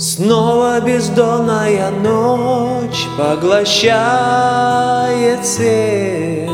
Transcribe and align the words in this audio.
Снова 0.00 0.80
бездонная 0.80 1.90
ночь 1.90 3.06
поглощает 3.18 3.84
свет. 5.44 6.48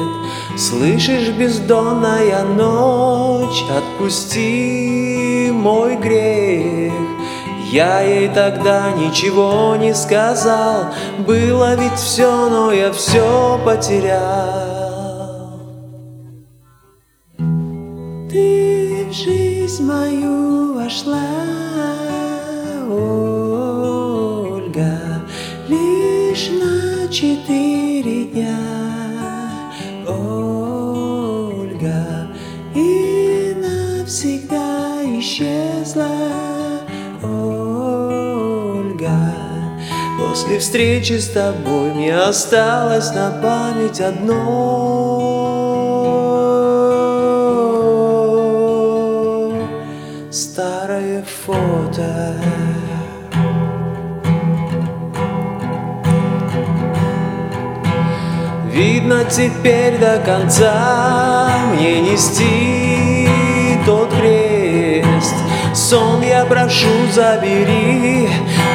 Слышишь, 0.58 1.29
бездонная 1.29 2.43
ночь, 2.43 3.62
отпусти 3.71 5.53
мой 5.53 5.95
грех. 5.95 6.93
Я 7.70 8.00
ей 8.00 8.27
тогда 8.30 8.90
ничего 8.93 9.76
не 9.76 9.94
сказал 9.94 10.86
Было 11.24 11.76
ведь 11.76 11.94
все, 11.94 12.48
но 12.48 12.72
я 12.72 12.92
все 12.92 13.60
потерял. 13.64 15.06
Ты 18.28 19.06
в 19.08 19.12
жизнь 19.12 19.84
мою 19.84 20.74
вошла 20.74 21.66
четыре 27.09 28.24
дня, 28.24 28.59
Ольга, 30.06 31.46
и 32.74 33.55
навсегда 33.56 35.02
исчезла, 35.19 36.09
Ольга. 37.23 38.37
После 40.19 40.59
встречи 40.59 41.19
с 41.19 41.29
тобой 41.29 41.92
мне 41.95 42.16
осталось 42.16 43.12
на 43.12 43.30
память 43.43 44.01
одно 44.01 44.87
старое 50.30 51.24
фото. 51.24 52.34
Видно 58.77 59.24
теперь 59.24 59.96
до 59.96 60.19
конца 60.19 61.49
мне 61.73 61.99
нести 62.02 63.27
тот 63.87 64.12
крест. 64.12 65.34
Сон 65.75 66.21
я 66.21 66.44
прошу 66.44 66.91
забери 67.10 68.28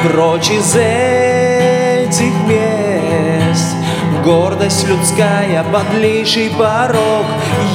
прочь 0.04 0.50
из 0.50 0.74
этих 0.74 2.32
мест. 2.48 3.76
Гордость 4.24 4.88
людская, 4.88 5.64
подлейший 5.72 6.50
порог 6.50 7.26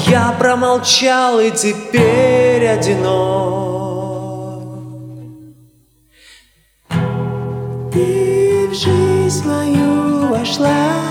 Я 0.08 0.36
промолчал 0.38 1.40
и 1.40 1.52
теперь 1.52 2.68
одинок 2.68 4.08
Ты 7.94 8.70
в 8.70 8.74
жизнь 8.74 9.46
мою 9.48 10.28
вошла 10.30 11.08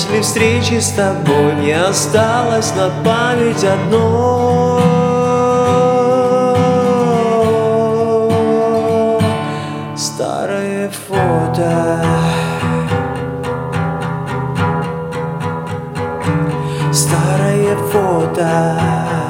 После 0.00 0.22
встречи 0.22 0.80
с 0.80 0.92
тобой 0.92 1.52
мне 1.56 1.76
осталось 1.78 2.72
на 2.74 2.88
память 3.04 3.62
одно. 3.62 4.80
Старое 9.94 10.90
фото. 10.90 12.02
Старое 16.90 17.76
фото 17.92 19.29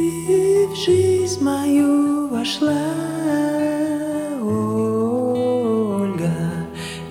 Ты 0.00 0.66
в 0.66 0.76
жизнь 0.76 1.44
мою 1.44 2.28
вошла, 2.28 2.72
Ольга, 4.40 6.32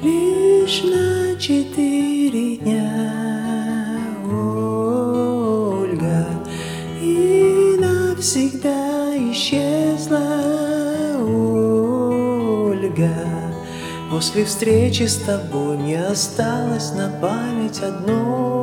лишь 0.02 0.82
на 0.86 1.40
четыре 1.40 2.56
дня, 2.56 2.92
Ольга, 4.26 6.26
и 7.00 7.78
навсегда 7.80 9.16
исчезла, 9.32 10.24
Ольга. 11.20 13.14
После 14.10 14.46
встречи 14.46 15.04
с 15.04 15.18
тобой 15.18 15.78
не 15.78 15.94
осталось 15.94 16.92
на 16.94 17.10
память 17.22 17.84
одно 17.84 18.59